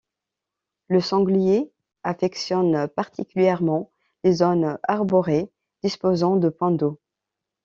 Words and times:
Le 0.87 0.99
sanglier 0.99 1.71
affectionne 2.01 2.87
particulièrement 2.87 3.91
les 4.23 4.31
zones 4.31 4.79
arborées 4.81 5.51
disposant 5.83 6.37
de 6.37 6.49
points 6.49 6.71
d'eau. 6.71 6.99